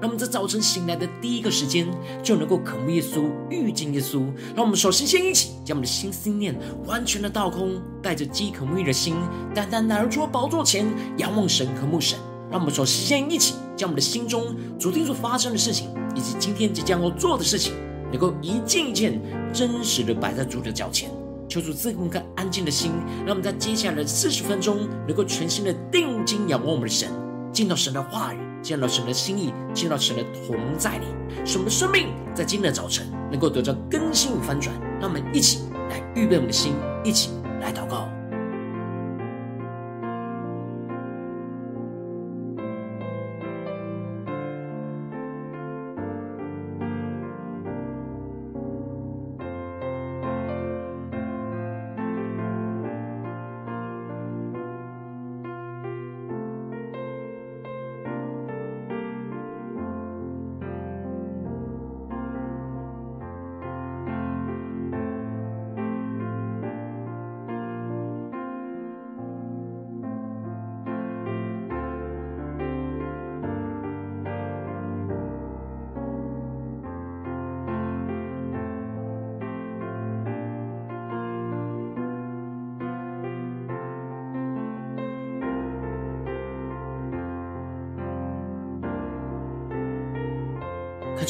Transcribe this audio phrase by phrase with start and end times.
[0.00, 1.86] 让我们在早晨醒来的第一个时间，
[2.22, 4.24] 就能够渴慕耶稣、遇见耶稣。
[4.56, 9.14] 让我们首先先一起将我们的心思念完全的倒空，带着饥渴沐浴的心，
[9.54, 10.86] 单单来到宝座前，
[11.18, 12.18] 仰望神、渴慕神。
[12.50, 17.74] 让我们首先先一起将我们的心中昨天所发生的事情，以及今天即将要做的事情，
[18.10, 19.20] 能够一件一件
[19.52, 21.10] 真实的摆在主的脚前，
[21.46, 22.90] 求主赐给我们一颗安静的心。
[23.26, 27.10] 让我们在接下来的四十分钟，能够全心的定睛仰望我们的神，
[27.52, 28.49] 见到神的话语。
[28.62, 31.06] 见到神的心意，见到神的同在里，
[31.46, 34.74] 使我们的生命在今天的早晨能够得到更新与翻转。
[35.00, 37.30] 让我们一起来预备我们的心，一起
[37.62, 38.09] 来祷告。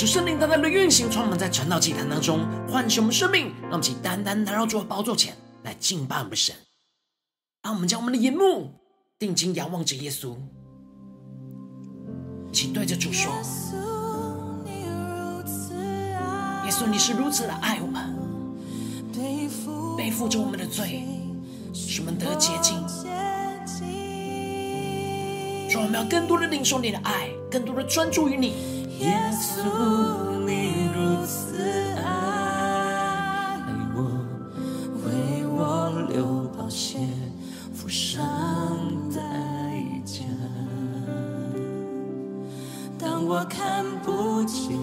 [0.01, 6.57] 主圣灵单单的运行，充满在晨祷祭坛当中，唤醒我们生命，让我们起单单来到主的宝座前来敬拜我们神。
[7.63, 8.73] 让我们将我们的眼目
[9.19, 10.35] 定睛仰望着耶稣，
[12.51, 13.31] 请对着主说：
[16.65, 18.17] 耶稣，你是如此的爱我们，
[19.99, 21.05] 背负着我们的罪，
[21.75, 22.79] 使我们得洁净。
[25.69, 28.80] 主，我们要更多的领受你的爱，更多的专注于你。
[29.01, 31.57] 耶稣，你如此
[32.05, 33.57] 爱
[33.97, 34.03] 我，
[35.07, 36.99] 为我流宝血，
[37.73, 38.21] 付上
[39.11, 39.23] 代
[40.05, 40.23] 价。
[42.99, 44.79] 当我看不见，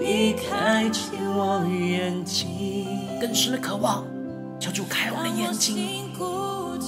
[0.00, 2.86] 你开启我眼睛，
[3.20, 4.04] 更深的渴望，
[4.60, 6.12] 求主开我的眼睛。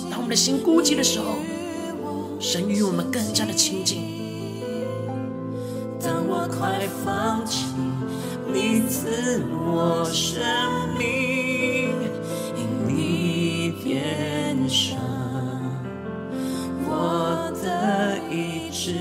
[0.08, 1.34] 当我们的心孤寂的时候，
[2.38, 4.23] 神与我们更加的亲近。
[7.44, 7.66] 放弃
[8.50, 10.40] 你赐我生
[10.96, 11.90] 命，
[12.56, 14.96] 因你变成
[16.88, 18.94] 我的意志。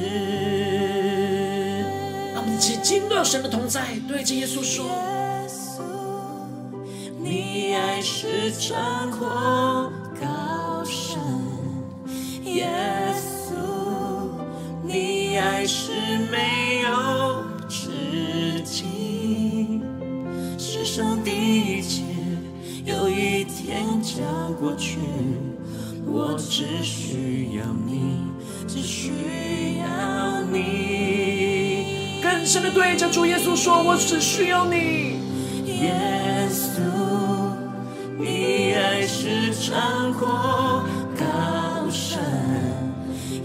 [2.34, 5.82] 让我们一起进入神的同在，对着耶稣说：耶稣，
[7.24, 9.83] 你爱是宽阔
[24.78, 24.98] 去，
[26.06, 28.20] 我只需要你，
[28.68, 29.12] 只需
[29.80, 32.22] 要你。
[32.22, 35.18] 更深的对着主耶稣说：“我只需要你。”
[35.82, 36.82] 耶稣，
[38.18, 40.84] 你爱是长阔
[41.18, 42.22] 高深。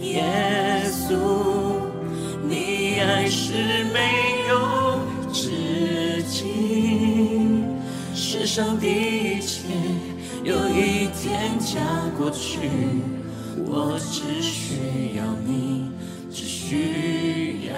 [0.00, 1.16] 耶稣，
[2.48, 5.00] 你爱是没有
[5.32, 7.64] 止境。
[8.14, 9.64] 世上的一切。
[10.48, 11.78] 有一天将
[12.16, 12.70] 过去，
[13.66, 15.90] 我只需要你，
[16.30, 17.74] 只需要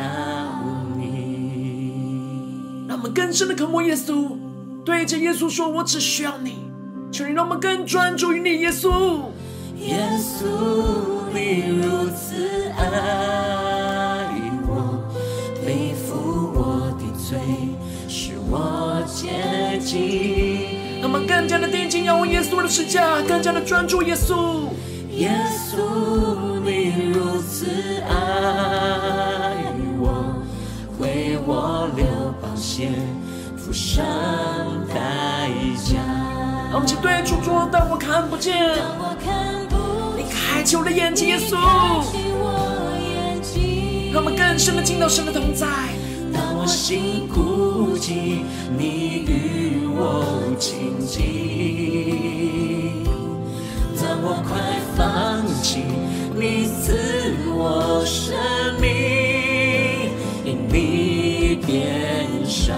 [0.96, 2.84] 你。
[2.86, 4.36] 让我们更深的渴慕耶稣，
[4.84, 6.60] 对着耶稣说：“我只需要你。”
[7.10, 9.22] 求你让我们更专注于你，耶稣。
[9.80, 10.44] 耶稣，
[11.34, 14.28] 你如此爱
[14.68, 15.02] 我，
[15.66, 17.36] 背负我的罪，
[18.06, 20.29] 使我洁净。
[21.40, 24.68] 更加的定睛仰望耶稣的十架，更加的专注耶稣。
[25.12, 27.64] 耶稣，你如此
[28.06, 28.12] 爱
[29.98, 30.34] 我，
[30.98, 32.04] 为我流
[32.42, 32.90] 宝血，
[33.56, 34.04] 付上
[34.92, 35.48] 代
[35.82, 35.96] 价。
[36.68, 38.54] 让我们一起对主说：当我看不见，
[40.18, 41.56] 你开启我的眼睛，耶稣。
[44.12, 45.66] 让我们更深的进到神的同在。
[46.60, 48.42] 当我心孤寂，
[48.76, 50.22] 你与我
[50.58, 51.22] 亲近；
[53.98, 54.60] 当我快
[54.94, 55.78] 放弃，
[56.34, 58.36] 你赐我生
[58.78, 58.90] 命，
[60.44, 62.76] 因你变上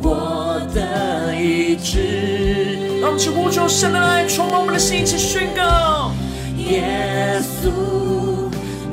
[0.00, 3.00] 我的意志。
[3.00, 6.12] 让我们去呼求神的爱，充满我们的心，一起宣告：
[6.58, 7.72] 耶稣，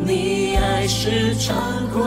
[0.04, 1.56] 你爱是长
[1.94, 2.02] 阔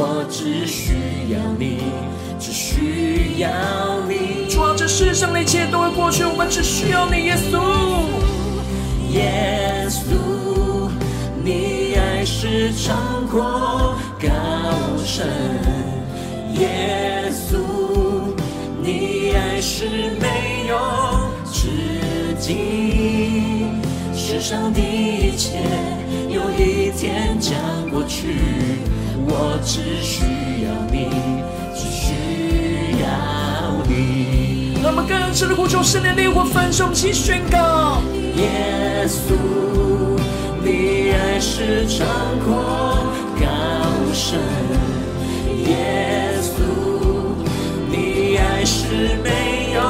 [0.00, 0.92] 我只需
[1.32, 1.82] 要你，
[2.38, 3.48] 只需要
[4.06, 4.48] 你。
[4.48, 7.58] 主啊，这世上的一切都会过去，我们只需要你，耶稣。
[9.10, 10.88] 耶稣，
[11.42, 14.28] 你爱是长阔高
[15.04, 15.26] 深，
[16.54, 17.58] 耶稣，
[18.80, 19.88] 你爱是
[20.20, 20.78] 没有
[21.50, 23.82] 止境。
[24.14, 25.58] 世上的一切
[26.28, 27.58] 有一天将
[27.90, 28.36] 过去，
[29.30, 30.24] 我只需
[30.64, 31.10] 要你，
[31.74, 32.12] 只需
[33.02, 33.06] 要
[33.86, 34.72] 你。
[34.82, 38.02] 让我们更深的呼求圣灵的烈火焚烧，齐宣告：
[38.36, 39.34] 耶稣，
[40.64, 42.06] 你爱是长
[42.44, 43.04] 阔
[43.38, 43.46] 高
[44.14, 44.40] 深，
[45.66, 46.56] 耶稣，
[47.90, 49.80] 你爱是没有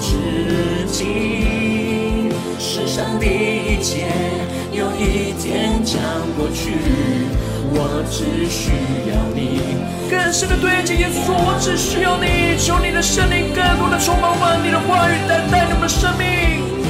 [0.00, 2.30] 止境。
[2.58, 3.26] 世上的。
[3.72, 4.06] 一切
[5.02, 6.00] 一天将
[6.38, 6.70] 过去，
[7.74, 8.70] 我只需
[9.10, 9.60] 要你。
[10.08, 16.22] 更深的对着耶稣说，我只需要你，求你的圣灵更多的充满我，你的话语来带领我们的生命。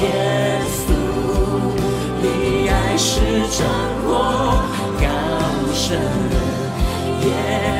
[0.03, 0.93] 耶稣，
[2.21, 3.19] 你爱是
[3.57, 3.65] 掌
[4.05, 4.61] 握
[5.01, 5.05] 高
[5.73, 5.97] 深，
[7.25, 7.72] 耶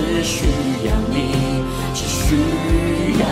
[0.00, 0.46] 只需
[0.86, 1.14] 要你，
[1.92, 2.34] 只需
[3.20, 3.24] 要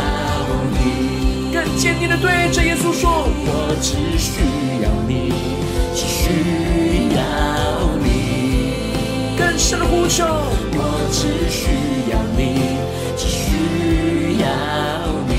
[0.75, 1.50] 你。
[1.50, 4.43] 更坚定的对着耶稣说：我只需
[4.82, 5.32] 要你，
[5.94, 7.20] 只需要
[8.05, 8.06] 你。
[9.38, 11.70] 更深的呼求：我只需
[12.11, 12.76] 要你，
[13.17, 14.47] 只需要
[15.26, 15.32] 你。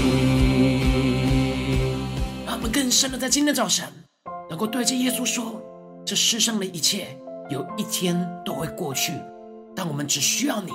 [2.47, 3.85] 让我们更深的在今天早晨，
[4.49, 5.61] 能够对着耶稣说：
[6.03, 7.15] 这世上的一切。
[7.51, 8.15] 有一天
[8.45, 9.11] 都会过去，
[9.75, 10.71] 但我们只需要你，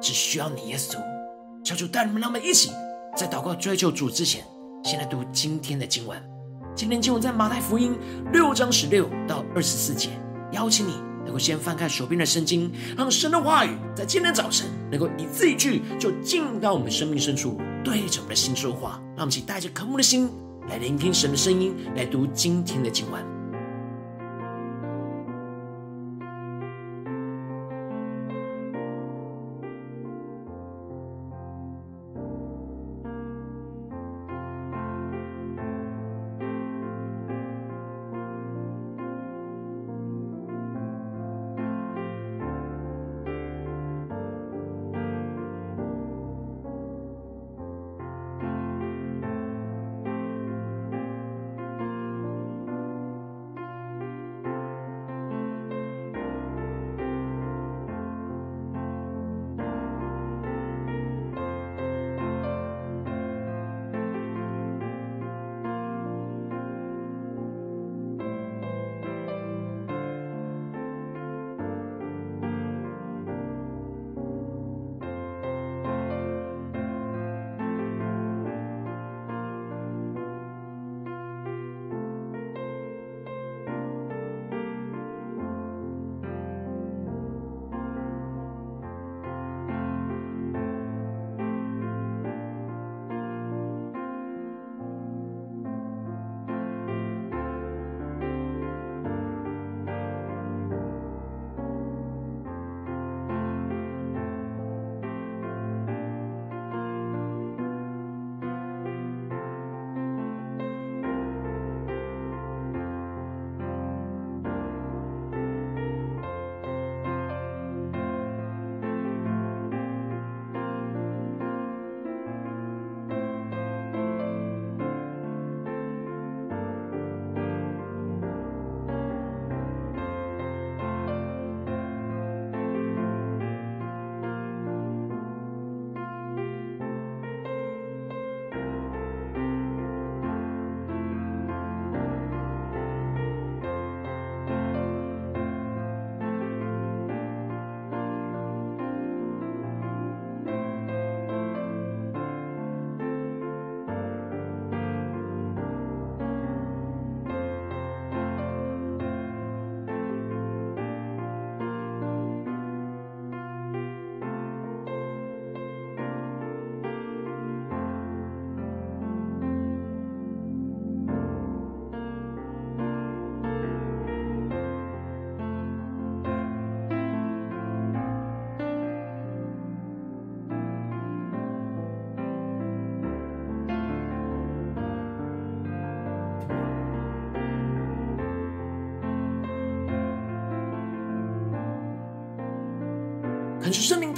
[0.00, 0.96] 只需要你，耶稣。
[1.64, 2.70] 求主带领我们，让我们一起
[3.16, 4.44] 在祷告追求主之前，
[4.84, 6.16] 先来读今天的经文。
[6.74, 7.96] 今天经文在马太福音
[8.32, 10.10] 六章十六到二十四节。
[10.52, 19.00] 邀请你能够先翻开手边的圣经，让神的话语在今天早晨能够一字一句就进入到我们生命深处，对着我们的心说话。
[19.16, 20.30] 让我们一起带着渴慕的心
[20.68, 23.37] 来聆听神的声音，来读今天的经文。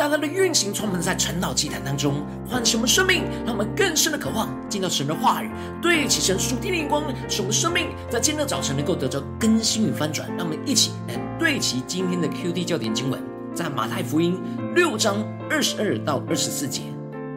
[0.00, 5.50] 大大的运行，充满在晨祷祭坛当中，唤醒我们生命，让我们更深的渴望进到神的话语，
[5.82, 10.26] 对齐神属天的光，使我们生命在今天的早晨能够得到更新与翻转。
[10.38, 13.22] 让我们一起来对齐今天的 QD 焦点经文，
[13.54, 14.40] 在马太福音
[14.74, 16.80] 六章二十二到二十四节：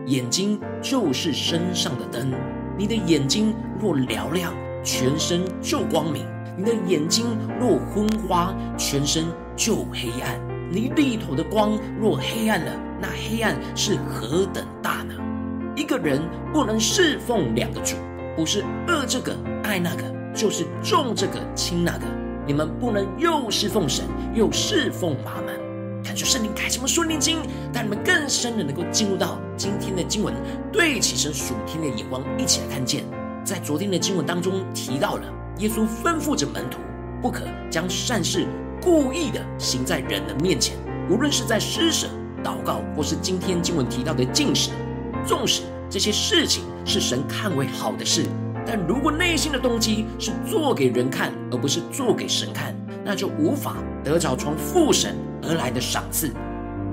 [0.05, 2.31] 眼睛就是身上的灯，
[2.77, 4.53] 你的眼睛若嘹亮，
[4.85, 6.23] 全身就光明；
[6.57, 7.25] 你的眼睛
[7.59, 10.52] 若昏花，全身就黑暗。
[10.73, 15.13] 你里头的光若黑暗了，那黑暗是何等大呢？
[15.75, 16.19] 一个人
[16.51, 17.95] 不能侍奉两个主，
[18.35, 20.03] 不是恶这个爱那个，
[20.33, 22.07] 就是重这个轻那个。
[22.47, 24.03] 你们不能又侍奉神，
[24.33, 25.53] 又侍奉玛门。
[26.03, 27.37] 感谢圣灵开启我们属灵经，
[27.71, 30.33] 带你们更深的能够进入到今天的经文，
[30.71, 33.03] 对齐神属天的眼光，一起来看见。
[33.43, 35.23] 在昨天的经文当中提到了，
[35.59, 36.79] 耶稣吩咐着门徒，
[37.21, 38.47] 不可将善事。
[38.83, 40.75] 故意的行在人的面前，
[41.09, 42.07] 无论是在施舍、
[42.43, 44.71] 祷告，或是今天经文提到的禁食，
[45.25, 48.25] 纵使这些事情是神看为好的事，
[48.67, 52.75] 但如果内心的动机是做给人看，而不是做给神看，
[53.05, 56.29] 那就无法得着从父神而来的赏赐，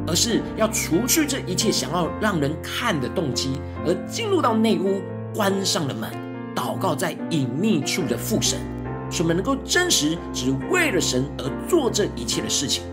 [0.06, 5.02] 而是要除去这一切想要让人看的动机，而进入到内屋，
[5.34, 6.08] 关上了门，
[6.54, 8.60] 祷告在隐秘处的父神。
[9.10, 12.84] 使我们能够真实只为了神而做这一切的事情。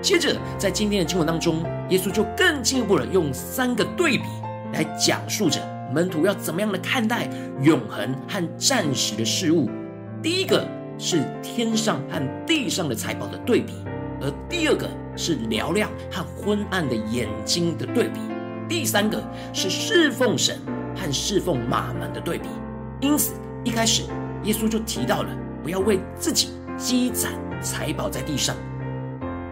[0.00, 4.24] 接着，在今天的经文当中，耶稣就更进一步的用三个对比
[4.72, 5.60] 来讲述着
[5.94, 7.28] 门徒要怎么样的看待
[7.62, 9.70] 永恒和暂时的事物。
[10.22, 10.66] 第一个
[10.98, 13.72] 是天上和地上的财宝的对比，
[14.20, 18.20] 而第二个是嘹亮和昏暗的眼睛的对比，
[18.68, 19.22] 第三个
[19.52, 20.58] 是侍奉神
[20.94, 22.48] 和侍奉马门的对比。
[23.00, 23.32] 因此，
[23.64, 24.02] 一开始。
[24.44, 25.30] 耶稣就提到了，
[25.62, 27.32] 不要为自己积攒
[27.62, 28.54] 财宝在地上，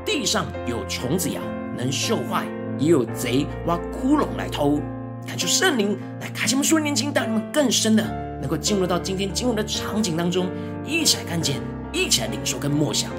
[0.05, 1.41] 地上有虫子咬，
[1.77, 2.45] 能锈坏；
[2.79, 4.81] 也有贼挖窟窿来偷。
[5.27, 8.05] 感求圣灵来开启我们属灵眼睛，带你们更深的
[8.41, 10.51] 能够进入到今天经文的场景当中，
[10.85, 11.61] 一起来看见，
[11.93, 13.11] 一起来领受跟默想。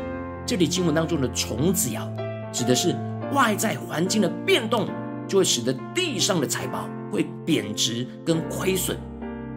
[0.45, 2.07] 这里经文当中的虫子咬，
[2.51, 2.95] 指的是
[3.33, 4.87] 外在环境的变动，
[5.27, 8.95] 就会使得地上的财宝会贬值跟亏损，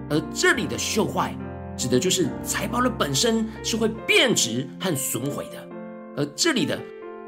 [0.08, 1.37] 而这里的锈坏。
[1.76, 5.68] 指的就是财宝的本身是会变质和损毁的，
[6.16, 6.78] 而这里的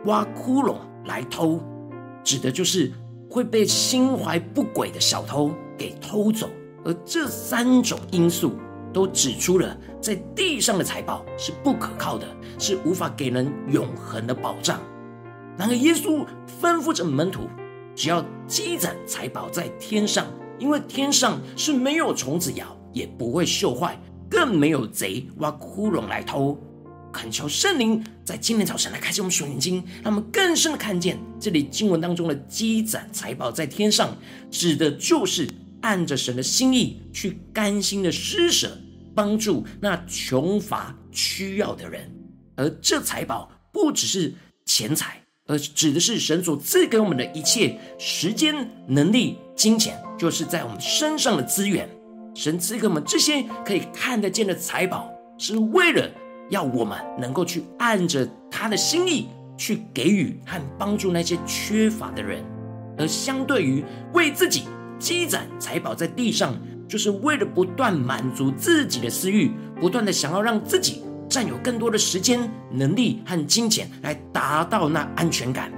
[0.06, 1.60] 挖窟窿来偷，
[2.24, 2.90] 指的就是
[3.28, 6.48] 会被心怀不轨的小偷给偷走。
[6.84, 8.54] 而这三种因素
[8.92, 12.26] 都指出了，在地上的财宝是不可靠的，
[12.58, 14.80] 是无法给人永恒的保障。
[15.58, 16.24] 然而，耶稣
[16.62, 17.42] 吩咐着门徒，
[17.94, 20.24] 只要积攒财宝在天上，
[20.58, 24.00] 因为天上是没有虫子咬，也不会锈坏。
[24.30, 26.58] 更没有贼挖窟窿来偷，
[27.12, 34.16] 恳求圣灵在今天早晨来开启我们属灵经，让我们更深的看见这里经文当中的积攒财宝在天上，
[34.50, 35.48] 指的就是
[35.80, 38.78] 按着神的心意去甘心的施舍，
[39.14, 42.10] 帮助那穷乏需要的人。
[42.56, 44.34] 而这财宝不只是
[44.66, 51.88] 钱财，而指的是神所赐给我们的一切时间、能力、金钱，就是在我们身上的资源。
[52.38, 56.08] 神赐给我们这些可以看得见的财宝，是为了
[56.50, 59.26] 要我们能够去按着他的心意
[59.56, 62.44] 去给予和帮助那些缺乏的人。
[62.96, 64.68] 而相对于为自己
[65.00, 75.72] 积攒财宝在地上，就是为了不断满足自己的私欲，不断的想要让自己占有更多的时间、能力和金钱来达到那安全感，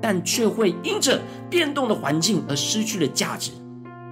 [0.00, 1.20] 但却会因着
[1.50, 3.50] 变动的环境而失去了价值。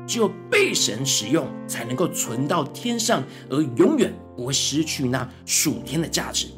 [0.07, 6.49] 只有被神使用，才能够存到天上，而永远不会失去那属天的价值。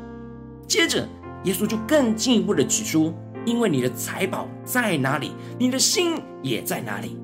[0.66, 1.08] 接着，
[1.44, 7.16] 耶稣就更进一步的指出：因为你的财宝在哪里，你的心也在哪里。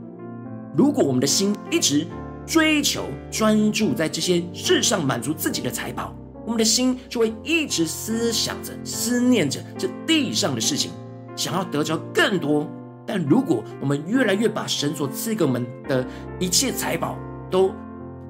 [0.76, 2.06] 如果我们的心一直
[2.46, 6.14] 追求、专注在这些世上满足自己的财宝，
[6.44, 10.90] 我们的心就会一直思想着、思念着这地上的事情，
[11.36, 12.66] 想要得着更多。
[13.06, 16.06] 但如果我们越来越把神所赐给我们的
[16.38, 17.18] 一切财宝
[17.50, 17.72] 都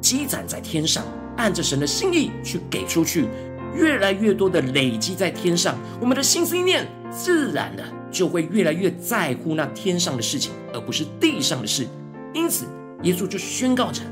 [0.00, 1.04] 积攒在天上，
[1.36, 3.26] 按着神的心意去给出去，
[3.74, 11.86] 越来越多的累积在天上，我们的心思意念自然的就会越来越在乎那天上的事情，而不是地上的事。
[12.34, 12.66] 因此，
[13.02, 14.02] 耶稣就宣告着：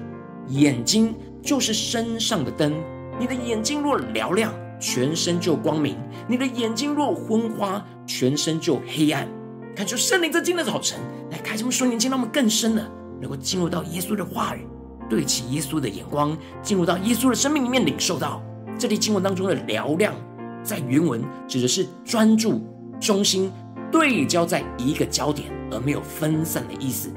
[0.49, 2.75] 眼睛就是身上的灯，
[3.19, 5.95] 你的眼睛若嘹亮，全身就光明；
[6.29, 9.27] 你的眼睛若昏花，全身就黑暗。
[9.75, 10.99] 看出圣灵在今天的早晨
[11.31, 14.67] 来开什么双眼睛，让我们更深的能够进入到耶稣的话语，
[15.09, 18.43] 对齐耶稣的眼光，进入到耶稣的生命里面，领受到
[18.79, 20.15] 这里经文当中的嘹亮，
[20.63, 22.61] 在原文指的是专注、
[23.01, 23.51] 中心、
[23.91, 27.11] 对焦在一个焦点，而没有分散的意思。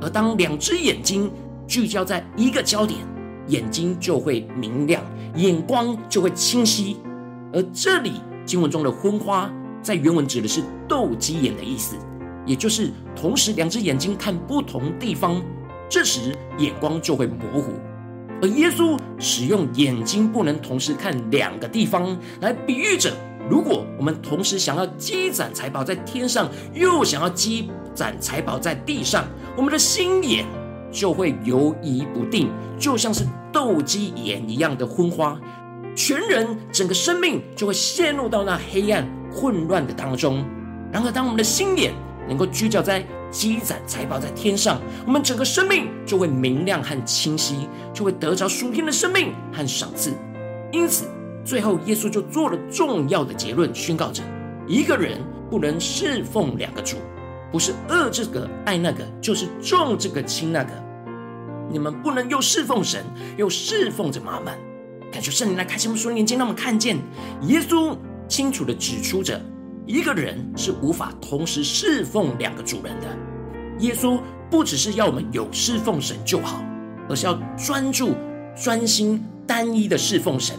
[0.00, 1.30] 而当两只眼睛
[1.66, 3.00] 聚焦在一个焦点，
[3.48, 5.02] 眼睛就会明亮，
[5.34, 6.98] 眼光就会清晰。
[7.52, 9.50] 而这里经文中的昏花，
[9.82, 11.96] 在原文指的是斗鸡眼的意思，
[12.44, 15.42] 也就是同时两只眼睛看不同地方，
[15.88, 17.72] 这时眼光就会模糊。
[18.40, 23.12] 而耶稣使用眼睛不能同时看两个地方，来比喻着，
[23.50, 30.46] 如果我们同时想要积攒财宝在天上，又想要积攒财宝在地上，我们的心眼
[30.92, 35.36] 就会游移不定，就像是斗鸡眼一样的昏花，
[35.96, 40.44] 全人整个生命就会陷入到那黑暗混乱的当中。
[40.92, 41.92] 然而，当我们的心眼
[42.28, 50.12] 能够聚焦在积攒财宝在天上，我们整个生命就会明亮和清晰，就会得着属天的生命和赏赐。
[50.72, 51.06] 因此，
[51.44, 54.22] 最后耶稣就做了重要的结论，宣告着：
[54.66, 56.96] 一个人不能侍奉两个主，
[57.52, 60.70] 不是恶这个爱那个，就是重这个轻那个。
[61.70, 63.04] 你们不能又侍奉神，
[63.36, 64.54] 又侍奉着玛门。
[65.12, 66.96] 感谢圣灵来开启我们属灵眼睛，让我们看见
[67.42, 67.96] 耶稣
[68.28, 69.40] 清楚地指出着。
[69.86, 73.06] 一个人是无法同时侍奉两个主人的。
[73.78, 76.62] 耶稣不只是要我们有侍奉神就好，
[77.08, 78.14] 而是要专注、
[78.54, 80.54] 专心、单一的侍奉神。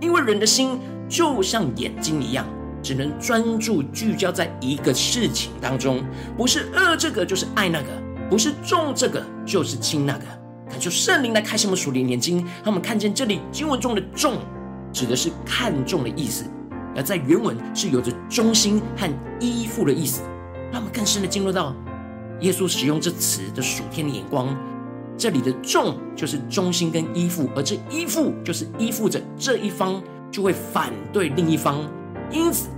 [0.00, 2.46] 因为人的心就像眼睛一样，
[2.80, 6.04] 只能专注聚焦在一个事情当中，
[6.36, 7.88] 不是恶这个就是爱那个，
[8.30, 10.24] 不是重这个就是轻那个。
[10.70, 14.38] 恳求圣灵来开启我们属灵眼睛，让我们看见这里经文中的“重”
[14.94, 16.44] 指的是看重的意思。
[16.96, 20.22] 而在原文是有着忠心和依附的意思，
[20.72, 21.74] 让我们更深的进入到
[22.40, 24.56] 耶稣使用这词的属天的眼光。
[25.16, 31.86] 这里的“重”就是忠心跟依附，而这依附就是依附着这一方就会反对另一方，
[32.30, 32.68] 因此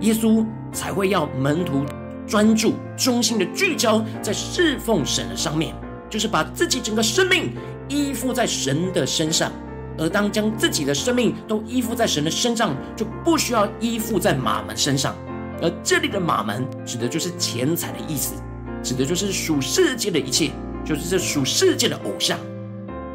[0.00, 1.84] 耶稣才会要门徒
[2.26, 5.74] 专注、忠心的聚焦在侍奉神的上面，
[6.10, 7.52] 就是把自己整个生命
[7.88, 9.52] 依附在神的身上。
[9.98, 15.14] 而当将自己的生命都依附在神的身上，就不需要依附在马门身上。
[15.60, 18.34] 而这里的马门指的就是钱财的意思，
[18.82, 20.50] 指的就是属世界的一切，
[20.84, 22.38] 就是这属世界的偶像。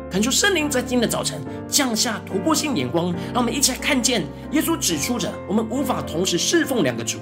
[0.09, 7.17] 恳求圣灵在今天的早晨降下突破性眼光，让我们一起来看见耶稣指出着我们无法同时侍奉两个主。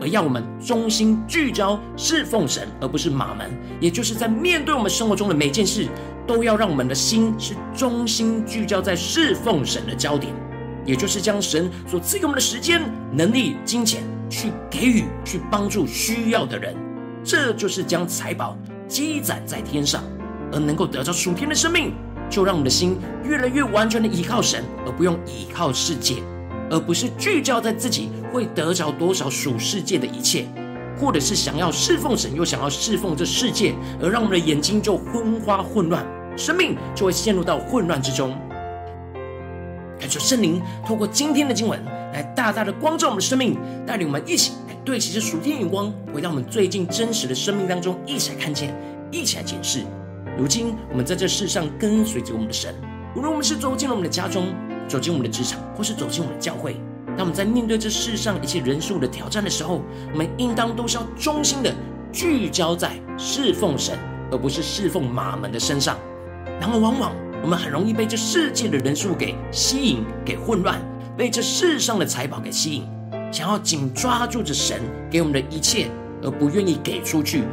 [0.00, 5.88] 而要我们中心聚焦侍奉神，而不是马门，也就是在面对我们生活中的每件事，
[6.26, 10.32] 都要让我们的心是忠心聚焦在侍奉神的焦点，
[10.84, 12.82] 也就是将神所赐给我们的时间、
[13.12, 16.76] 能力、金钱去给予、去帮助需要的人，
[17.24, 18.56] 这就是将财宝
[18.86, 20.02] 积攒在天上，
[20.52, 21.92] 而能够得到属天的生命，
[22.30, 26.22] 就让我们的心越来越完全的依靠神，而不用依靠世界。
[26.70, 30.46] 而不是聚焦在自己会得着多少属世界的一切，
[30.98, 38.36] 或者是想要侍奉神又想要侍奉这世界，而让我们的眼睛就昏花混乱，生命就会陷入到混乱之中。
[39.98, 48.74] 感谢圣灵透过今天的经文来大大的光照我们的生命，带领我们一起来对齐这属天眼光，回到我们最近真实的生命当中，一起来看见，
[49.10, 49.84] 一起来检视。
[50.36, 52.72] 如今我们在这世上跟随着我们的神，
[53.16, 54.54] 无论我们是走进了我们的家中。
[54.88, 61.72] 走进我们的职场，或是走进我们的教会，当我们在面对这世上一切人数的挑战的时候，我们应当都是要忠心的
[62.10, 63.98] 聚焦在侍奉神，
[64.30, 65.96] 而不是侍奉马门的身上。
[66.60, 70.80] 然而，往往我们很容易被这世界的人数给吸引，给混乱，
[71.16, 72.84] 被这世上的财宝给吸引，
[73.30, 75.88] 想要紧抓住着神给我们的一切，
[76.22, 77.44] 而不愿意给出去。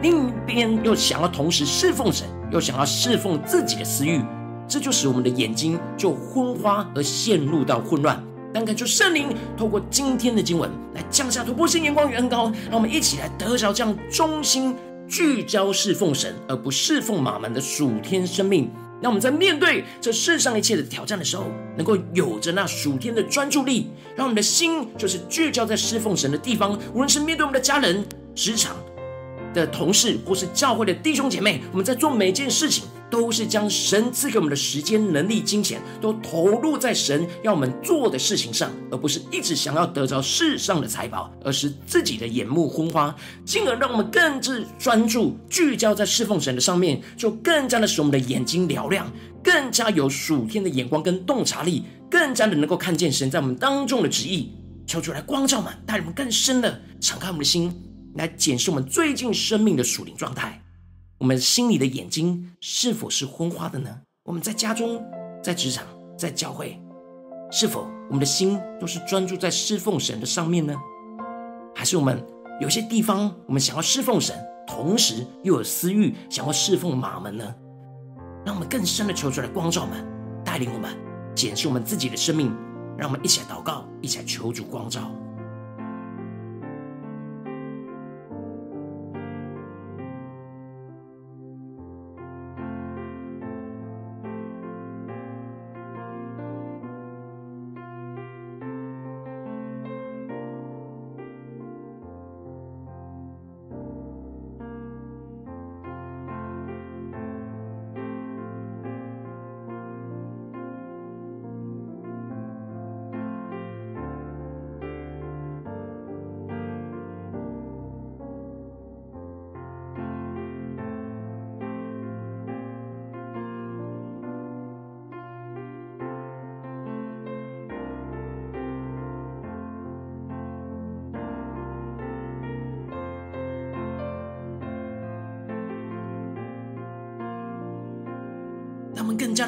[0.00, 4.20] 另一边又想要同时侍奉神，又想要侍奉自己的私欲。
[4.68, 8.22] 这就使我们的眼睛就昏花而陷入到混乱。
[8.54, 14.76] 但感谢圣灵透过今天的经文来降下突破性眼光与恩膏，让我们一起来得着这样忠心
[15.08, 18.70] 聚焦侍奉神，而不侍奉马门的属天生命。
[19.00, 21.46] 让我们在面对这世上一切的挑战的时候，
[21.76, 26.78] 能够有着那属天的专注力，让我们的心就是聚焦在侍奉神的地方。
[26.94, 28.76] 无论是面对我们的家人、职场
[29.54, 32.84] 的同事，或是教会的弟兄姐妹，我们在做每件事情。
[33.12, 49.06] 都是将神赐给我们的时间、能力、金钱，都投入在神要我们做的事情上，而不是一直想要得着世上的财宝，而是自己的眼目昏花，进而让我们更自专注、聚焦在侍奉神的上面，就更加的使我们的眼睛嘹亮，
[49.44, 54.52] 更加有属天的眼光跟洞察力，更加的能够看见神在我们当中的旨意。
[54.86, 57.70] 求主来光照我们，带我们更深的敞开我们的心，
[58.14, 60.62] 来检视我们最近生命的属灵状态。
[61.18, 64.00] 我们心里的眼睛是否是昏花的呢？
[64.24, 65.02] 我们在家中、
[65.42, 65.86] 在职场、
[66.18, 66.80] 在教会，
[67.50, 70.74] 是否我们的心都是专注在侍奉神的上面呢？
[71.74, 72.24] 还是我们
[72.60, 77.54] 有些地方我们想要侍奉神，同时又有私欲想要侍奉马门呢？
[78.44, 80.04] 让我们更深的求主来光照我们，
[80.44, 80.90] 带领我们
[81.34, 82.52] 检视我们自己的生命。
[82.98, 85.10] 让我们一起来祷告，一起来求主光照。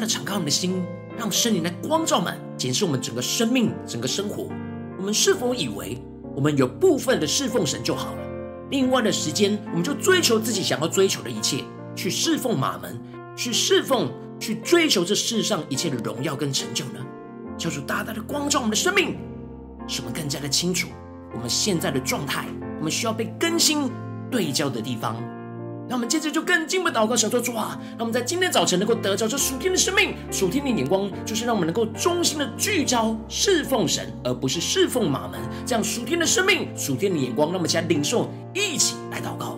[0.05, 0.85] 的敞开我们的心，
[1.19, 4.49] 让圣灵来光照我们，检视我们整个生命、整个生活。
[4.99, 5.99] 我们是否以为
[6.35, 8.21] 我们有部分的侍奉神就好了？
[8.71, 11.65] 另外的时间，我们就追求自己想要追求的一切，
[11.97, 13.01] 去侍奉马门，
[13.35, 17.01] 去侍奉，去追求这世上一切的荣耀跟成就呢？
[17.57, 19.17] 求主大大的光照我们的生命，
[19.89, 20.89] 使我们更加的清楚
[21.33, 22.47] 我们现在的状态，
[22.79, 23.91] 我们需要被更新
[24.31, 25.17] 对焦的地方。
[25.89, 35.39] 那我们接着就更进一步祷告，想说主啊，那我们在今天早晨能够得着这属天的生命、属天的眼光，就是让我们能够忠心的聚焦侍奉神，而不是侍奉马门。
[35.67, 39.54] 这样属天的生命、属天的眼光，让我们一起来领受，一起来祷告。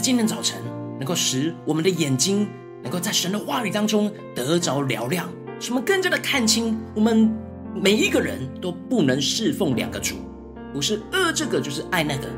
[0.00, 0.58] 今天早晨
[0.98, 2.48] 能够使我们的眼睛
[2.82, 5.28] 能够在神的话语当中得着嘹亮，
[5.60, 7.30] 使我们更加的看清，我们
[7.74, 10.16] 每一个人都不能侍奉两个主，
[10.72, 12.28] 不是恶这个就是爱那个，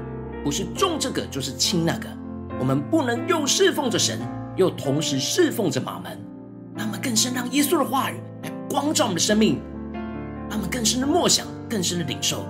[0.42, 2.08] 不是重这个就是轻那个，
[2.58, 4.18] 我们不能又侍奉着神，
[4.56, 6.18] 又同时侍奉着马门。
[6.76, 9.60] 让我们更深让耶稣的话语来光照我们的生命，
[10.50, 12.44] 让我们更深的默想，更深的领受。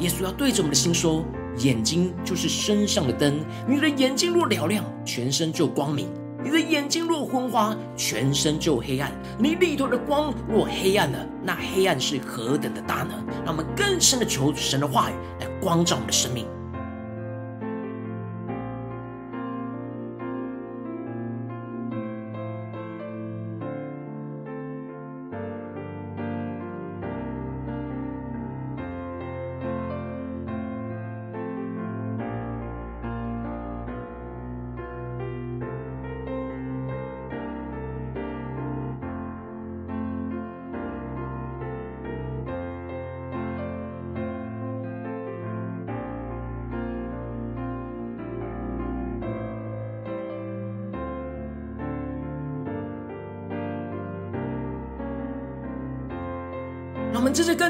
[0.00, 1.24] 耶稣要对着我们的心说。
[1.58, 6.06] 眼睛就是身上的灯，你的眼睛若嘹亮，全身就光明；
[6.42, 9.12] 你的眼睛若昏花，全身就黑暗。
[9.38, 13.14] 你里头的光若黑暗了，那黑暗是何等的大呢？
[13.44, 16.46] 让我们更深的求神的话语来光照我们的生命。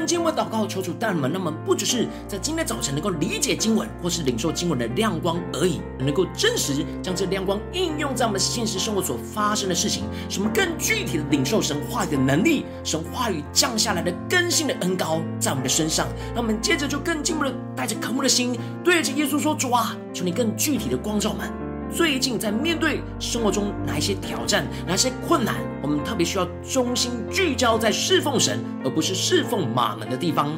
[0.03, 16.05] 我们这次更进一步祷告，求主带领我们，让我们不只是在今天早晨能够理解经文，或是领受经文的亮光而已，能够真实将这亮光应用在我们现实生活所发生的事情，什么更具体的领受神话语的能力，神话语降下来的更新的恩膏在我们的身上。
[16.35, 21.49] 那我们接着就更进一步的带着渴慕的心，对着耶稣说：“主啊，求你更具体的光照我们。”
[21.93, 30.51] 最近在面对生活中哪一些挑战、哪些困难，我们特别需要中心聚焦在侍奉神，而不是侍奉马门的地方。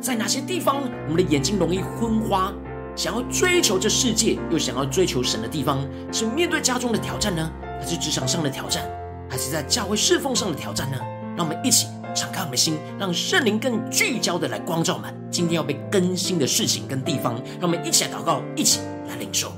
[0.00, 2.52] 在哪些地方，我们的眼睛容易昏花，
[2.96, 5.78] 想要追求这世界，又想要追求神的地方，
[6.10, 7.48] 是面对家中的挑战呢，
[7.78, 8.82] 还是职场上的挑战，
[9.28, 10.98] 还是在教会侍奉上的挑战呢？
[11.36, 17.34] 让我们一起敞开我们的心，让圣灵更聚焦的来光照我们今天要被更新的事情跟地方。
[17.60, 19.52] 让我们一起来祷告，一起来领受。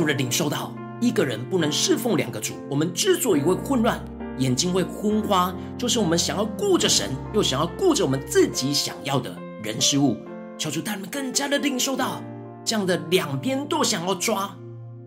[0.00, 2.54] 楚的领受到，一个人不能侍奉两个主。
[2.70, 4.02] 我们之所以会混乱，
[4.38, 10.16] 眼睛会昏花，就是我们想要顾着神，又想要顾着我们自己想要的人事物。
[10.56, 12.22] 求主带你们更加的领受到，
[12.64, 14.50] 这样的两边都想要抓，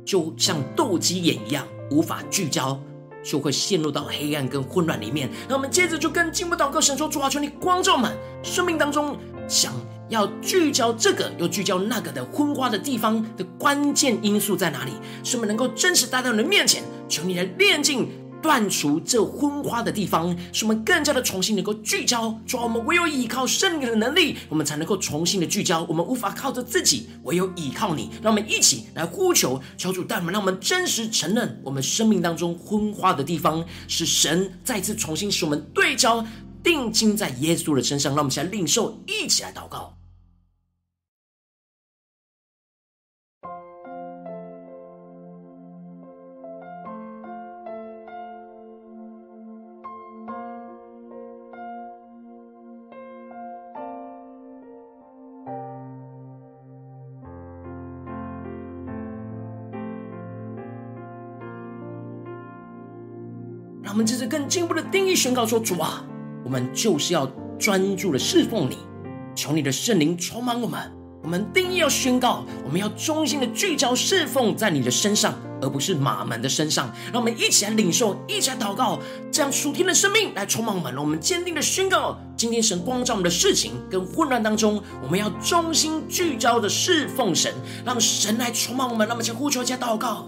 [0.06, 2.79] 就像斗鸡眼一样，无法聚焦，
[3.23, 5.27] 就会陷入到黑暗跟混乱里面。
[5.49, 9.73] 那我们接着就跟进步祷告，神说：主啊，求你光照满生命当中想
[10.13, 14.91] 要聚焦这个又聚焦那个的昏花的地方的关键因素在哪里？
[15.23, 18.08] 使我们能够真实带到你的面前，求你来炼净。
[18.43, 22.38] 断除这昏花的地方，使我们更加的重新能够聚焦。
[22.45, 25.86] 主啊，我们唯有依靠圣灵的能力，我们才能够重新的聚焦。
[25.88, 28.10] 我们无法靠着自己，唯有依靠你。
[28.21, 36.26] 让我们一起来呼求，求主带我们，让我们真实承认我们生命当中昏花的地方，使神再次重新使我们对焦，
[36.62, 38.13] 定睛在耶稣的身上。
[38.13, 39.95] 让我们一起来领受，一起来祷告。
[63.93, 66.03] 我们这次更进一步的定义宣告说：“主啊，
[66.43, 68.79] 我们就是要专注的侍奉你，
[69.36, 70.91] 求你的圣灵充满我们。
[71.21, 76.91] 我们定义要宣告，我们要衷心的聚焦侍奉在你的身上，而不是马门的身上。
[77.12, 78.99] 让我们一起来领受，一起来祷告，
[79.32, 80.91] 这样属天的生命来充满我们。
[80.91, 87.53] 让我们坚定的宣告，今天神光照我们的事情跟混乱当中，我们要衷心聚焦的侍奉神，
[87.86, 89.08] 让神来充满我们。
[89.08, 90.27] 让我们先呼求，加祷告。”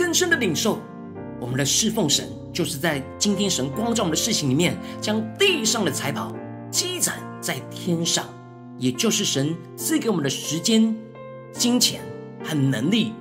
[0.00, 0.78] 更深的领受，
[1.38, 6.34] 我们的侍奉神，就是在今天神光照我们的事情里面，将地上的财宝
[6.70, 8.24] 积攒在天上，
[8.78, 10.96] 也就是神赐给我们的时间、
[11.52, 12.00] 金钱
[12.42, 13.12] 和能力，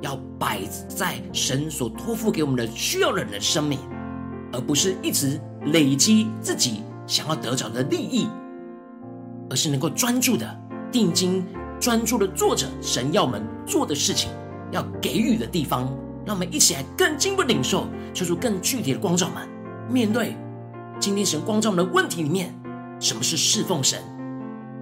[0.00, 3.78] 要摆在神所托付给我们的需要的人的生命，
[4.52, 8.26] 而不是一直累积自己想要得着的利益，
[9.48, 11.46] 而是能够专注的定睛、
[11.78, 14.32] 专注的做着神要我们做的事情，
[14.72, 15.96] 要给予的地方。
[16.26, 19.48] 让我们一起来更进一步领受，求出更具体的光照们。
[19.90, 20.36] 面对
[20.98, 22.54] 今天神光照我们的问题里面，
[22.98, 24.00] 什么是侍奉神？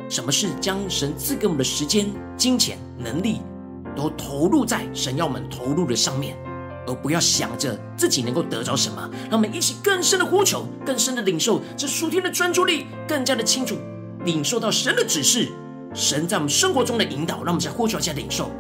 [0.09, 3.41] 什么是将神赐给我们的时间、金钱、能力，
[3.97, 6.37] 都投入在神要我们投入的上面，
[6.87, 9.09] 而不要想着自己能够得着什么。
[9.31, 13.77] 让我们一起更深的呼求，更深的领受这属天的专注力，更加的清楚
[14.25, 15.49] 领受到神的指示，
[15.95, 17.37] 神在我们生活中的引导。
[17.37, 18.51] 让我们在呼求下领受。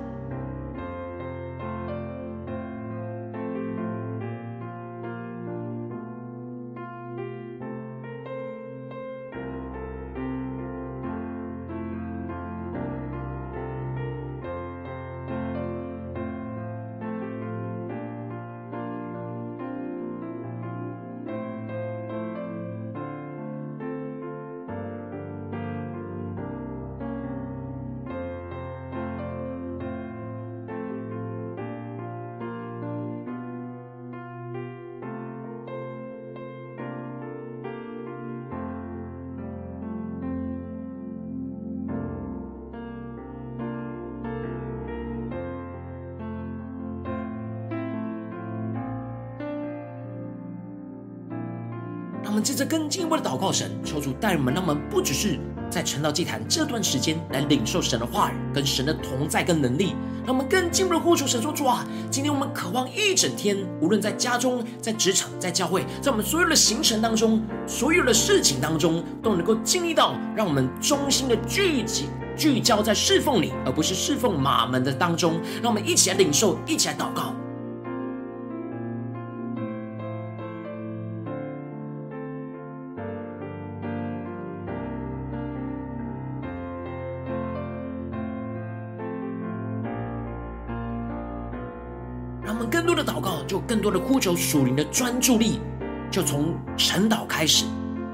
[52.64, 55.38] 更进一步的祷告神，求主带我们，让我们不只是
[55.70, 59.94] 在晨祷祭坛这段时间来领受神的话语，跟神的同在跟能力，
[60.24, 75.40] 让我们更进一步的呼求神说：主啊，今天我们渴望一整天，无论在家中、在职场、在教会，在我们所有的行程当中，所有的事情当中，都能够经历到，让我们衷心的聚集、聚焦在侍奉你，而不是侍奉马门的当中。
[75.62, 77.31] 让我们一起来领受，一起来祷告。
[92.66, 95.60] 更多的祷告，就更多的呼求属灵的专注力，
[96.10, 97.64] 就从晨祷开始。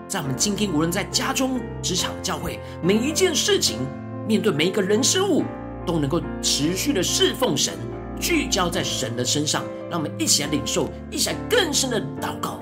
[0.06, 3.78] 在我们今天，无论在家中、职场、教会，每一件事情，
[4.26, 5.44] 面对每一个人事物，
[5.84, 7.74] 都能够持续的侍奉神，
[8.18, 9.64] 聚焦在神的身上。
[9.90, 12.60] 让我们一起来领受，一起来更深的祷告。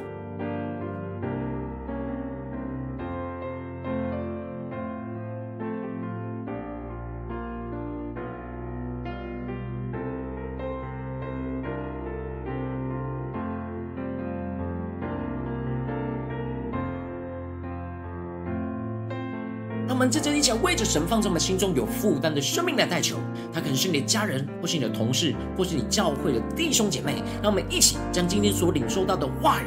[20.47, 23.17] 想为着神放在我们心中有负担的生命来代求，
[23.53, 27.17] 他可能是你的家人，或是你的同事，或是你教会的弟兄姐妹。
[27.43, 29.65] 让我们一起将今天所领受到的话语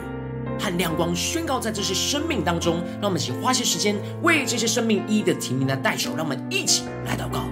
[0.57, 2.77] 和亮光宣告在这些生命当中。
[3.01, 6.15] 让我们一起花些时间为这些生命一一的提名来代求。
[6.15, 7.48] 让我们一起来祷告。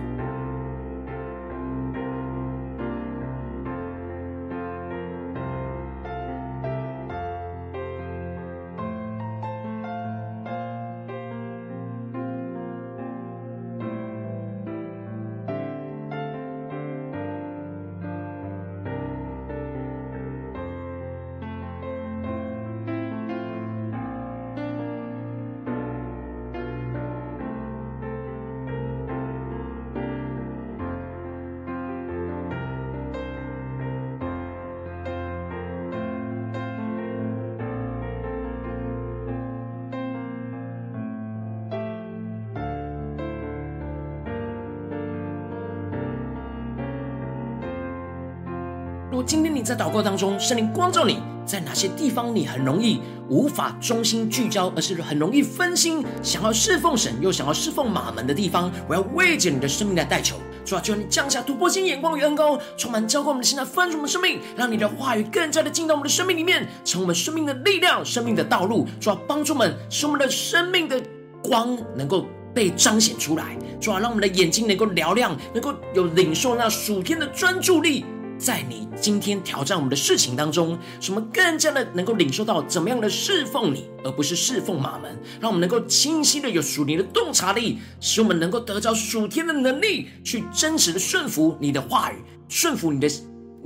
[49.27, 71.03] 今天你在祷告当中，圣灵光照你在哪些地方，你很容易无法中心聚焦，而是很容易分心，想要侍奉神又想要侍奉马门的地方，我要为着你的生命来代求，主啊，求你降下突破性眼光与恩膏，充满浇灌我们的心，来丰盛我们生命，让你的话语更加的进到我们的生命里面，成我们生命的力量、生命的道路，主啊，帮助我们使我们的生命的
[71.43, 78.05] 光能够被彰显出来，主啊，让我们的眼睛能够嘹亮，能够有领受那属天的专注力。
[78.37, 85.17] 在你今天挑战我们的事情当中，使我们更加的能够领受到怎么样的侍奉你，而不是侍奉马门。
[85.41, 92.15] 让我们能够清晰的有属灵的洞察力，使我们能够得着属天的能力，去真实的顺服你的话语，
[92.47, 93.09] 顺服你的。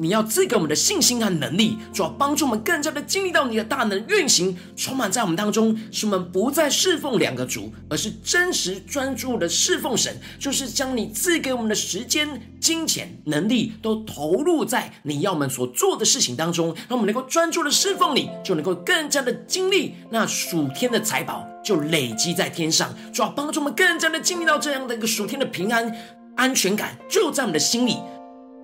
[0.02, 25.96] 你要赐给我们的信心和能力，主要帮助我们更加的经历到你的大能运行，充满在我们当中，使我们不再侍奉两个主，而是真实专注的侍奉神，就是将你赐给我们的时间、金钱、能力都投入在你要我们所做的事情当中，让我们能够专注的侍奉你，就能够更加的经历那属天的财宝就累积在天上，主要帮助我们更加的经历到这样的一个属天的平安、
[26.36, 27.98] 安全感，就在我们的心里。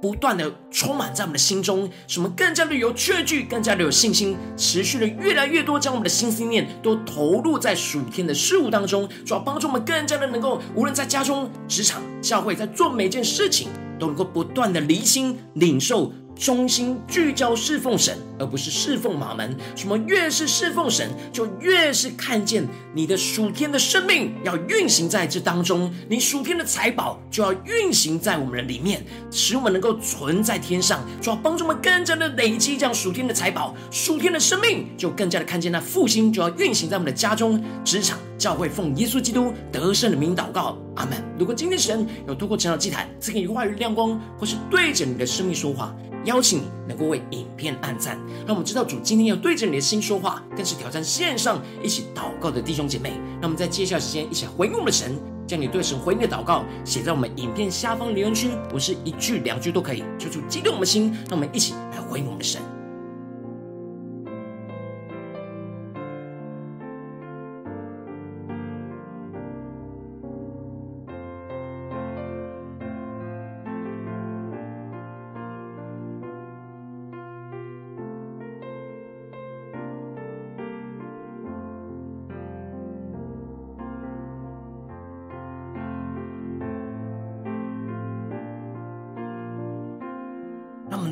[0.02, 13.70] 不断的充满在我们的心中，使我们更加的有确据，更加的有信心，持续的越来越多，将我们的心思念都投入在属天的事物当中，主要帮助我们更加的能够，无论在家中、职场、教会，在做每件事情，
[14.00, 16.12] 都能够不断的离心领受。
[16.38, 19.56] 中心聚焦侍奉神，而不是侍奉马门。
[19.76, 41.18] 什么越是侍奉神，就越是看见你的属天的生命要运行在这当中，你属天的财宝就要运行在我们的里面，使我们能够存在天上，就要帮助我们更加的累积这样属天的财宝，属天的生命就更加的看见那复兴就要运行在我们的家中、职场、教会，奉耶稣基督得胜的名祷告，阿门。
[41.38, 45.96] 如果今天神有透过晨祷祭坛赐给你话语亮光，或是对着你的生命说话。
[46.26, 53.14] 邀请你能够为影片按赞，让我们知道主今天要对着你的心说话，更是挑战线上一起祷告的弟兄姐妹。
[53.40, 62.62] 让我们在接下来时间一起回应我们的神，将你对神回应的祷告写在我们影片下方留言区，不是一句两句都可以，求主激动我们的心，让我们一起来回应我们的神。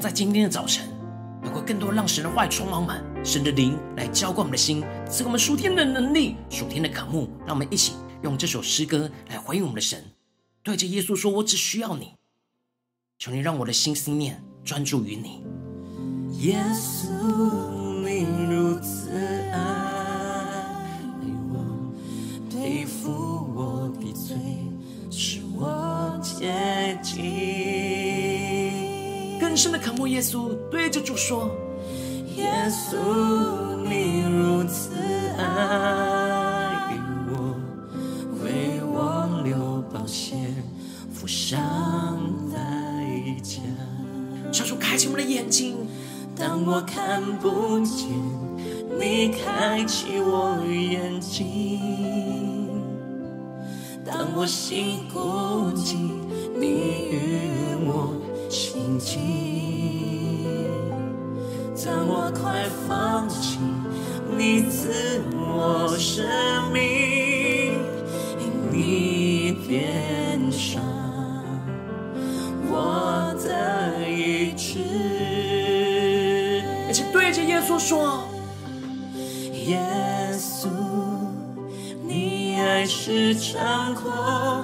[0.05, 0.87] 在今天的早晨，
[1.41, 7.27] 能够更多让神的话语充满，神的灵来浇灌我们的心，赐给我们属天的能力、属天的渴慕。
[7.39, 10.03] 让我们一起用这首诗歌来回应我们的神，
[10.61, 12.13] 对着耶稣说：“我只需要你，
[13.17, 15.41] 求你让我的心思念专注于你。”
[16.45, 17.07] 耶稣，
[18.07, 18.25] 你
[29.65, 31.49] 深的渴慕耶稣，对着主说：
[32.35, 32.97] 耶稣，
[33.83, 34.91] 你如此
[35.39, 36.95] 爱
[37.31, 37.57] 我，
[38.43, 40.35] 为我流宝血，
[41.11, 41.59] 付上
[42.53, 42.59] 代
[44.79, 45.75] 开启我们的眼睛。
[46.37, 48.07] 当我看不见，
[48.99, 51.79] 你开启我眼睛；
[54.05, 55.95] 当我心孤寂，
[56.55, 56.67] 你
[57.09, 57.39] 与
[57.83, 58.13] 我
[58.55, 59.19] 心情；
[61.75, 63.59] 当我快放弃，
[64.37, 66.25] 你赐我生
[66.71, 67.73] 命，
[68.39, 70.81] 因你变上
[72.69, 74.79] 我的意志。
[76.93, 78.23] 请对着耶稣说，
[79.67, 79.81] 耶
[80.33, 80.69] 稣，
[82.07, 84.63] 你爱是长阔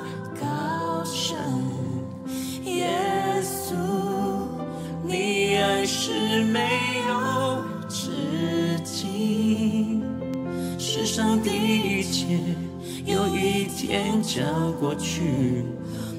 [14.34, 15.66] 天将过去，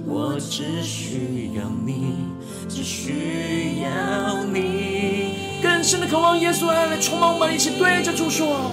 [0.07, 2.17] 我只需要你，
[2.69, 5.61] 只需要你。
[5.63, 8.71] 更深的渴望，耶稣爱来充满我们，一起对着主说：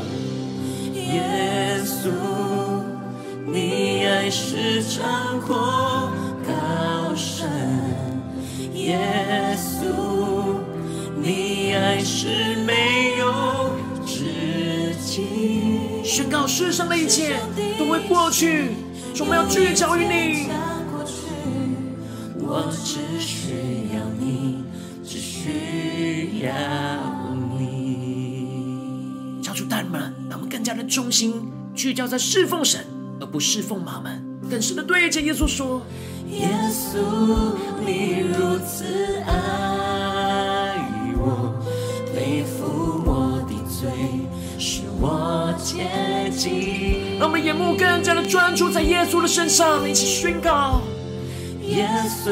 [0.93, 2.09] 耶稣，
[3.47, 6.11] 你爱是长阔
[6.45, 7.47] 高深；
[8.73, 8.99] 耶
[9.55, 9.85] 稣，
[11.15, 13.71] 你爱是没有
[14.05, 16.03] 止境。
[16.03, 17.37] 宣告世上的一切
[17.77, 18.71] 都会过去，
[19.19, 20.47] 我们要聚焦于你。
[22.41, 24.63] 我只需要你，
[25.03, 26.53] 只需要。
[30.79, 32.85] 的忠心聚焦在侍奉神，
[33.19, 34.23] 而不侍奉马门。
[34.49, 35.81] 更深的对着耶稣说：
[36.29, 36.99] 耶稣，
[37.85, 38.48] 你如
[47.19, 50.81] 让我们眼目更加的专注在耶稣的身上，一起宣告：
[51.63, 52.31] 耶稣，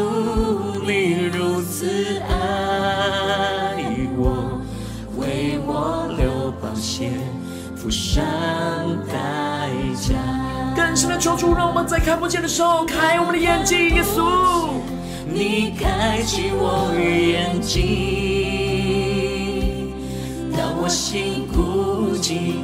[0.88, 3.84] 你如此爱
[4.18, 4.62] 我，
[5.18, 7.12] 为我流宝血。
[7.76, 8.24] 付上
[9.08, 9.70] 代
[10.02, 10.16] 价，
[10.74, 13.94] 更深的求主，让我们在看不见的时候开我们的眼睛。
[13.94, 14.70] 耶稣，
[15.32, 17.84] 你开启我眼睛，
[20.58, 22.62] 当我心孤寂，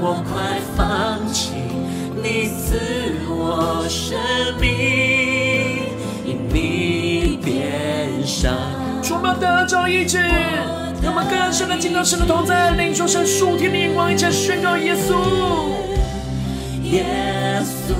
[0.00, 1.50] 我快放弃，
[2.22, 2.78] 你赐
[3.28, 4.16] 我生
[4.60, 4.70] 命，
[6.24, 8.54] 因你变上。
[9.10, 10.18] 我们得着医治，
[11.02, 15.16] 让我们更深的进到神的同在，领受神属天的眼光，一起宣告耶稣。
[16.84, 17.04] 耶
[17.64, 17.92] 稣，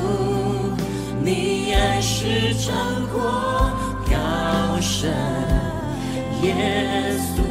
[1.22, 2.74] 你爱是长
[3.12, 3.72] 阔
[4.08, 5.10] 高深；
[6.42, 6.54] 耶
[7.18, 7.42] 稣，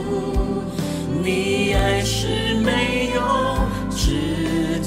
[1.21, 3.21] 你爱是没有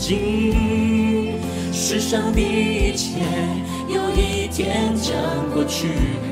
[0.01, 1.38] 止境。
[1.72, 3.20] 世上的一切，
[3.88, 5.14] 有一天将
[5.53, 5.88] 过去，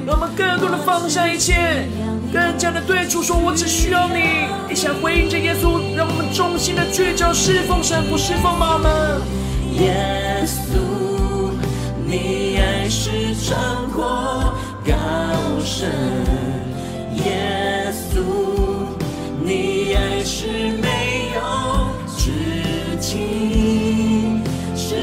[0.07, 1.87] 让我们更多的放下一切。
[2.33, 9.21] 更加的对主说：“我只需要你。”一起回应着耶稣，让我们衷心的聚焦侍奉神，不侍奉马门。
[9.81, 10.79] 耶稣，
[12.07, 14.53] 你爱是长阔
[14.85, 14.93] 高
[15.65, 15.89] 深；
[17.25, 18.21] 耶稣，
[19.43, 20.73] 你爱是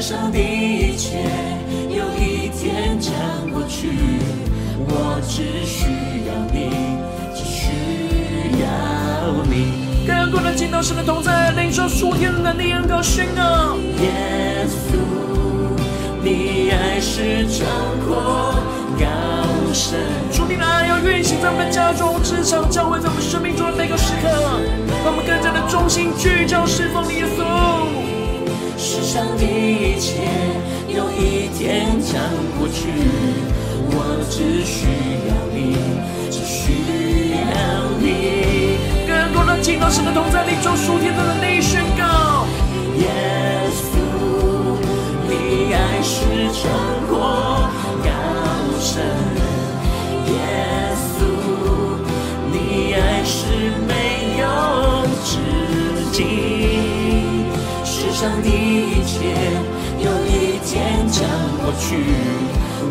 [0.06, 1.18] 上的一切，
[1.90, 3.12] 有一天将
[3.50, 3.90] 过去，
[4.86, 5.90] 我只需
[6.28, 6.70] 要你。
[7.34, 7.72] 只需
[8.62, 13.74] 要你更多的敬到神的同在，领受属天的能力，恩膏宣告。
[14.00, 14.94] 耶稣，
[16.22, 17.66] 你爱是长
[18.06, 18.54] 阔
[18.96, 19.04] 高
[19.74, 19.98] 深，
[20.30, 24.28] 主你的爱要运行在我们的家中、职场、教会，在我们生命中的每个时刻，
[25.02, 28.05] 让我们更加的忠心聚焦侍奉耶稣。
[28.96, 30.22] 世上的一切
[30.88, 32.18] 有一天将
[32.58, 32.88] 过去，
[33.90, 34.86] 我只需
[35.28, 35.76] 要你，
[36.30, 37.44] 只需要
[38.00, 38.78] 你。
[39.06, 42.46] 更多的敬到神的同在里，就属天的能力宣告。
[42.96, 44.00] 耶稣，
[45.28, 46.24] 你爱是
[46.56, 46.72] 长
[47.06, 47.68] 阔
[48.02, 48.08] 高
[48.80, 49.04] 深；
[50.24, 50.40] 耶
[51.12, 51.20] 稣，
[52.50, 53.44] 你爱是
[53.86, 54.42] 没有
[55.22, 55.36] 止
[56.12, 56.95] 境。
[58.16, 59.28] 世上的一切，
[59.98, 61.20] 有一天将
[61.60, 62.00] 过去，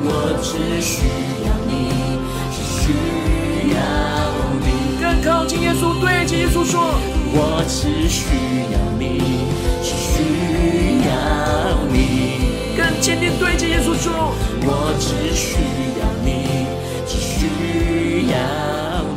[0.03, 1.01] 我只需
[1.43, 1.73] 要你，
[2.53, 2.93] 只需
[3.73, 3.75] 要
[4.61, 4.67] 你。
[5.01, 6.93] 更靠近耶稣，对着耶稣说
[7.33, 8.37] ：“我只需
[8.71, 9.17] 要你，
[9.81, 11.09] 只需要
[11.91, 11.97] 你。”
[12.77, 15.57] 更坚定对着耶稣说：“我只需
[15.99, 16.67] 要你，
[17.07, 18.37] 只需要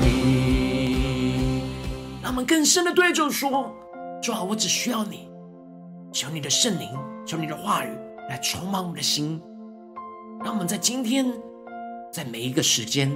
[0.00, 1.61] 你。”
[2.24, 3.70] 让我们更深的对着说
[4.24, 5.28] ：“主啊，我只需要你，
[6.18, 6.88] 求你的圣灵，
[7.24, 7.88] 求你的话语
[8.28, 9.40] 来充满我们的心，
[10.42, 11.32] 让我们在今天，
[12.12, 13.08] 在每一个时间，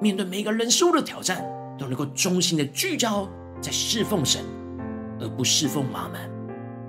[0.00, 1.46] 面对每一个人事物的挑战，
[1.78, 3.28] 都能够衷心的聚焦
[3.60, 4.42] 在侍奉神，
[5.20, 6.28] 而不侍奉玛门。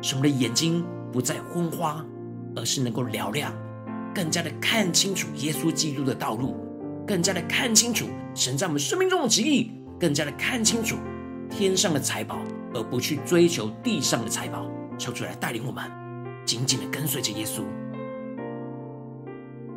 [0.02, 0.84] 使我们的眼睛
[1.14, 2.04] 不再昏花，
[2.56, 3.54] 而是能够嘹亮，
[4.12, 6.56] 更加的看清楚耶稣基督的道路，
[7.06, 10.96] 更加的看清楚神在我们生命中的旨意，更加的看清楚
[11.48, 12.40] 天上的财宝，
[12.74, 14.66] 而不去追求地上的财宝。
[14.98, 15.84] 求主来带领我们，
[16.46, 17.64] 紧紧的跟随着耶稣。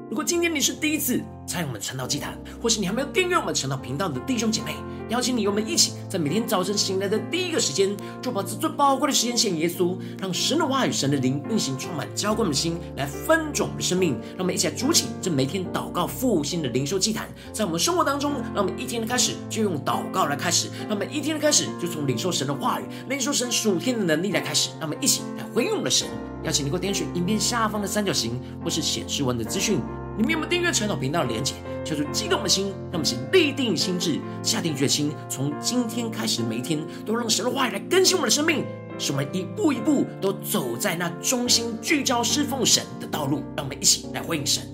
[0.08, 4.76] 如果今天你是第一次参与我们晨祷祭坛，或是你还没有订阅我们晨祷频道的弟兄姐妹，
[5.08, 14.12] 邀请你与我们一起在每天早晨醒来的第一个时间，就把这最宝贵的时间献耶稣，让神的话语、神的灵运行充满，浇灌的心，来分种我们的生命。
[14.36, 24.68] 让我们一起来筑起这每天祷告复兴的灵修祭坛，在我们生活当中，让我们一天的开始就用祷告来开始，让我们一天的开始就从领受神的话语、领受神属天的能力来开始。
[24.78, 26.06] 让我们一起来回应我们的神。
[26.44, 29.80] 邀请你给我点选影片下方的三角形，或是显示文的资讯。
[30.18, 31.54] 你们有没有订阅陈祷频道的连结？
[31.84, 38.64] 求出激动的心，让我们先立定心智，下定决心，从今天开始，每一天都让神的话语来更新我们的生命，
[38.98, 43.44] 使我们一步一步都走在那中心聚焦侍奉神的道路。
[43.56, 44.64] 让我们一起来回应神。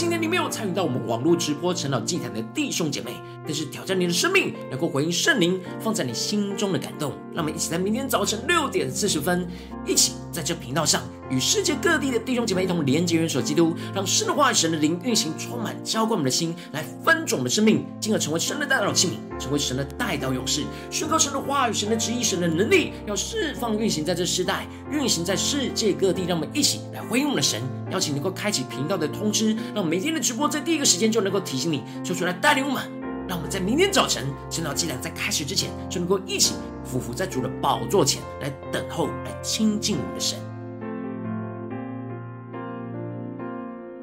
[0.00, 3.12] 今天你没有参与到我们网络直播陈老祭坛的弟兄姐妹，
[3.44, 7.12] 更是挑战你的生命，能够回应圣灵放在你心中的感动。
[7.34, 9.46] 让我们一起在明天早晨六点四十分，
[9.86, 11.02] 一起在这频道上。
[11.28, 26.24] 与世界各地的弟兄姐妹一同连接、元首基督，让神的话语、神的灵运行，充满浇灌我们的心，来分种我们的生命，进而成为神的代祷器皿，成为神的代祷勇士，宣告神的话语、神的旨意、神的能力，要释放运行在这世代，运行在世界各地。
[26.26, 32.80] 让我们一起来回应我们的神，邀请能够开启频道的通知，让我们每天的直播在第一个时间就能够提醒你，说出来带领我们，
[33.26, 40.38] 让我们在明天早晨晨祷祭坛在开始之前，就能够一起俯伏在主的宝座前来等候，来亲近我们的神。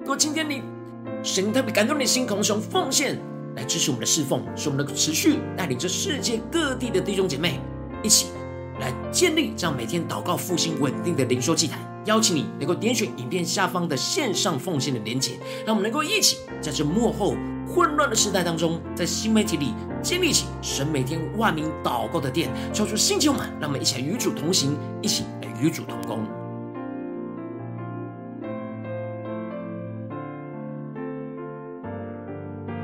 [0.01, 0.61] 如果今天你
[1.23, 3.17] 神特别感动你的心，渴望用奉献
[3.55, 7.61] 来支持我们的侍奉，使我们能够持续带领着世界各地的弟兄姐妹
[8.03, 8.27] 一起
[8.79, 11.79] 来建立这样每天祷告复兴稳定的灵修祭坛。
[12.05, 15.33] 邀请你能够点选影片下方的线上奉献的连结，
[15.65, 17.35] 让我们能够一起在这幕后
[17.67, 26.19] 混乱的时代当中，在新媒体里建立起神每天万名祷告的殿，超出星球们，让我们一起来与主同行，一起来与主同工。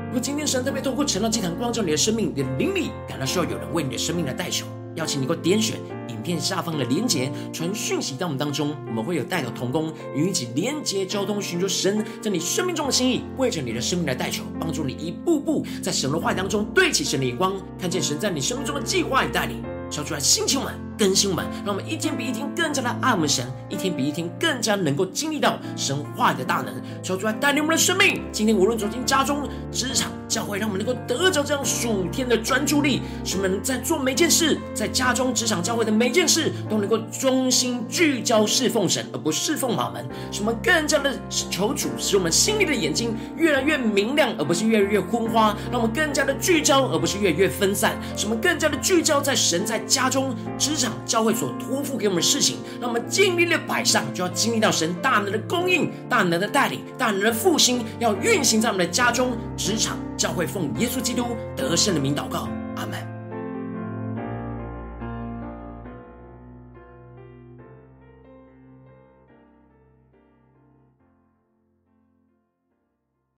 [0.08, 4.66] 如果今天神特别透过晨祷祭坛光照你的生命，你的灵里感到需要有人为你的生命来代求，
[4.96, 5.78] 邀请你给我点选
[6.08, 19.62] 影片下方的连结，传讯息到我们当中，我们会有代祷同工与你一起连结交通，寻求神在你生命中的心意，为着你的生命来代求，帮助你一步步在神的话语当中对齐神的眼光，看见神在你生命中的计划与带领。
[19.90, 26.72] 小主来，星球们、更新们，让我们一天比一天更加的爱我们神，一天比一天更加能够经历到神话的大能。
[27.02, 28.22] 求主来，带领我们的生命。
[28.32, 40.04] 今天无论走进家中、职场、教会，让我们能够得着这样属天的专注力，使我们在做每件事，在家中、职场、教会的每件事，都能够忠心聚焦侍奉神，而不侍奉马门。
[40.30, 45.56] 使我们更加的求主，使我们心里的眼睛越来越明亮，而不是越来越昏花。
[45.70, 47.96] 让我们更加的聚焦，而不是越来越分散。
[48.16, 49.80] 使我们更加的聚焦在神在。
[49.86, 63.13] 家中、职场、教会所托付给我们的事情，让我们尽力的摆上，就要经历到神大能的供应、大能的带领、大能的复兴，要运行在我们的家中、职场、教会，奉耶稣基督得胜的名祷告，阿门。